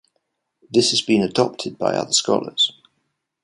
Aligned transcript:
This 0.71 0.89
has 0.89 1.01
been 1.03 1.21
adopted 1.21 1.77
by 1.77 1.93
other 1.93 2.13
scholars. 2.13 2.71